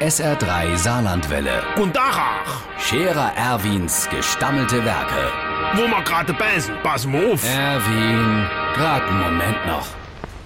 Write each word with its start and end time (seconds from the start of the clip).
SR3 0.00 0.76
Saarlandwelle. 0.76 1.60
Und 1.74 1.96
Dachach, 1.96 2.62
Scherer 2.78 3.32
Erwins 3.34 4.08
gestammelte 4.08 4.84
Werke. 4.84 5.32
wo 5.74 5.88
ma 5.88 6.00
gerade 6.02 6.32
beißen, 6.34 6.72
pass 6.84 7.04
mal 7.04 7.32
auf. 7.32 7.42
Erwin, 7.44 8.46
grad 8.74 9.02
einen 9.02 9.20
Moment 9.20 9.66
noch. 9.66 9.88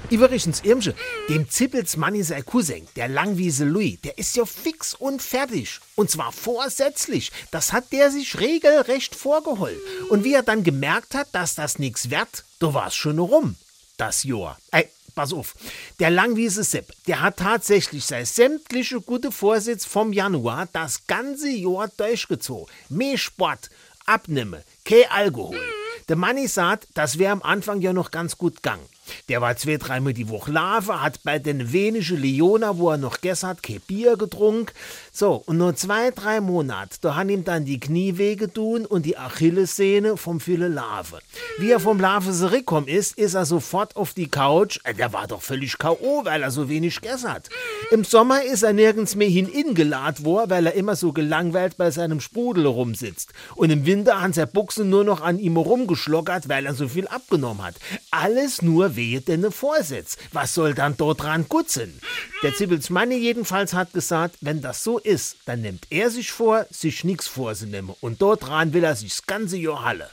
Übrigens, 0.09 0.61
Irmsche, 0.65 0.95
dem 1.29 1.51
Zippels 1.51 1.99
Manni 1.99 2.23
sein 2.23 2.47
Cousin, 2.47 2.89
der 2.97 3.09
Langwiese 3.09 3.65
Louis, 3.67 4.01
der 4.01 4.17
ist 4.17 4.37
ja 4.37 4.47
fix 4.47 4.95
und 4.95 5.21
fertig. 5.21 5.81
Und 5.97 6.11
zwar 6.11 6.33
vorsätzlich. 6.33 7.31
Das 7.51 7.75
hat 7.75 7.93
der 7.93 8.11
sich 8.11 8.41
regelrecht 8.41 9.15
vorgeholt. 9.15 9.79
Und 10.09 10.25
wie 10.25 10.33
er 10.33 10.43
dann 10.43 10.65
gemerkt 10.65 11.15
hat, 11.15 11.29
dass 11.33 11.55
das 11.55 11.79
nix 11.79 12.09
wird, 12.09 12.45
da 12.59 12.73
war's 12.73 12.95
schon 12.95 13.19
rum. 13.19 13.57
Das 13.99 14.25
Jahr. 14.25 14.59
Ey, 14.71 14.89
pass 15.15 15.33
auf. 15.33 15.55
Der 15.99 16.11
Langwiese 16.11 16.65
Sepp, 16.65 16.93
der 17.07 17.21
hat 17.21 17.39
tatsächlich 17.39 18.05
sein 18.05 18.25
sämtliche 18.25 19.01
gute 19.01 19.33
Vorsitz 19.33 19.85
vom 19.85 20.13
Januar 20.13 20.69
das 20.73 21.07
ganze 21.07 21.49
Jahr 21.49 21.89
durchgezogen. 21.97 22.73
Mehr 22.89 23.19
Sport, 23.19 23.71
Abnehme, 24.07 24.65
kein 24.85 25.11
Alkohol. 25.11 25.82
Der 26.09 26.17
Manni 26.17 26.49
sagt, 26.49 26.89
das 26.95 27.19
wäre 27.19 27.33
am 27.33 27.43
Anfang 27.43 27.81
ja 27.81 27.93
noch 27.93 28.11
ganz 28.11 28.39
gut 28.39 28.57
gegangen. 28.57 28.87
Der 29.29 29.41
war 29.41 29.57
zwei, 29.57 29.77
dreimal 29.79 30.13
die 30.13 30.29
Woche 30.29 30.53
Lave, 30.53 31.03
hat 31.03 31.23
bei 31.25 31.39
den 31.39 31.73
wenigen 31.73 32.21
Leona, 32.21 32.79
wo 32.79 32.91
er 32.91 32.99
noch 32.99 33.17
gegessen 33.21 33.49
hat, 33.49 33.63
kein 33.63 33.81
Bier 33.81 34.17
getrunken. 34.17 34.73
So, 35.11 35.43
und 35.47 35.59
nur 35.59 35.75
zwei, 35.75 36.11
drei 36.13 36.41
Monate, 36.41 36.99
da 37.01 37.17
haben 37.17 37.29
ihm 37.29 37.45
dann 37.45 37.65
die 37.65 37.81
Knie 37.81 38.17
wehgetun 38.17 38.87
und 38.87 39.05
die 39.05 39.19
Achillessehne 39.19 40.17
vom 40.17 40.41
viele 40.41 40.69
Lave. 40.69 41.19
Wie 41.59 41.71
er 41.71 41.81
vom 41.81 41.99
Lave 41.99 42.33
zurückgekommen 42.33 42.87
ist, 42.87 43.19
ist 43.19 43.35
er 43.35 43.45
sofort 43.45 43.97
auf 43.97 44.15
die 44.15 44.29
Couch. 44.29 44.79
Äh, 44.85 44.95
Der 44.95 45.13
war 45.13 45.27
doch 45.27 45.43
völlig 45.43 45.79
K.O., 45.79 46.25
weil 46.25 46.43
er 46.43 46.51
so 46.51 46.69
wenig 46.69 47.01
gegessen 47.01 47.33
hat. 47.33 47.51
Im 47.91 48.05
Sommer 48.05 48.45
ist 48.45 48.63
er 48.63 48.73
nirgends 48.73 49.17
mehr 49.17 49.29
hiningeladen 49.29 50.25
worden, 50.25 50.51
weil 50.51 50.67
er 50.67 50.75
immer 50.75 50.97
so 50.97 51.13
gelangweilt 51.13 51.77
bei 51.77 51.91
seinem 51.91 52.21
Sprudel 52.21 52.67
rumsitzt. 52.67 53.33
Und 53.57 53.71
im 53.71 53.85
Winter 53.85 54.21
hat 54.21 54.35
sein 54.35 54.49
Buchse 54.51 54.85
nur 54.85 55.05
noch 55.05 55.21
an 55.21 55.39
ihm 55.39 55.57
rumgeschlockert, 55.93 56.49
weil 56.49 56.67
er 56.67 56.75
so 56.75 56.89
viel 56.89 57.07
abgenommen 57.09 57.63
hat. 57.63 57.75
Alles 58.11 58.63
nur 58.63 58.97
wehe 58.97 59.21
denn 59.21 59.51
Vorsitz. 59.53 60.17
Was 60.33 60.55
soll 60.55 60.75
dann 60.75 60.97
dort 60.97 61.23
dran 61.23 61.47
gutzen? 61.49 62.01
Der 62.43 62.55
Zippels 62.55 62.91
Manni 62.91 63.17
jedenfalls 63.17 63.75
hat 63.75 63.93
gesagt, 63.93 64.37
wenn 64.41 64.63
das 64.63 64.83
so 64.83 64.99
ist, 64.99 65.37
dann 65.47 65.63
nimmt 65.63 65.87
er 65.91 66.11
sich 66.11 66.33
vor, 66.33 66.67
sich 66.71 67.05
nix 67.05 67.29
vorzunehmen. 67.29 67.95
Und 68.01 68.23
dort 68.23 68.47
dran 68.47 68.73
will 68.73 68.85
er 68.85 68.97
sich 68.97 69.11
das 69.11 69.27
ganze 69.27 69.57
Jahr 69.57 69.85
halle. 69.85 70.09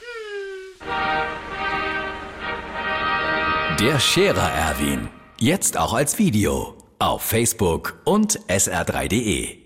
Der 3.80 3.98
Scherer 3.98 4.50
Erwin. 4.50 5.08
Jetzt 5.38 5.78
auch 5.78 5.94
als 5.94 6.18
Video. 6.18 6.76
Auf 6.98 7.22
Facebook 7.22 7.98
und 8.04 8.38
sr3.de. 8.48 9.59